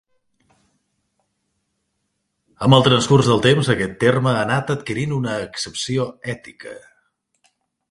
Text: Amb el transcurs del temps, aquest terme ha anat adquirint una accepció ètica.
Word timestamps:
Amb 2.69 2.79
el 2.79 2.87
transcurs 2.87 3.31
del 3.33 3.45
temps, 3.47 3.69
aquest 3.75 3.95
terme 4.05 4.33
ha 4.33 4.41
anat 4.47 4.75
adquirint 4.77 5.15
una 5.21 5.37
accepció 5.45 6.11
ètica. 6.37 6.77